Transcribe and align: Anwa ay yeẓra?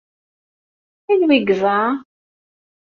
Anwa 1.11 1.33
ay 1.37 1.43
yeẓra? 1.47 1.79